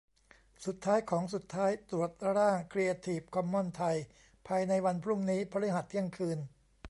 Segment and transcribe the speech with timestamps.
[0.65, 3.97] สุดท้ายของสุดท้าย ตรวจร่างครีเอทีฟคอมมอนส์ไทย
[4.47, 6.39] ภายในวันพรุ่งนี้ พฤหัส เที่ยงคืน